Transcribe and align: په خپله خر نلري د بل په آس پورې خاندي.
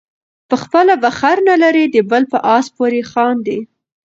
په 0.49 0.55
خپله 0.63 0.93
خر 1.19 1.37
نلري 1.49 1.85
د 1.89 1.97
بل 2.09 2.23
په 2.31 2.37
آس 2.55 2.65
پورې 2.77 3.01
خاندي. 3.11 3.59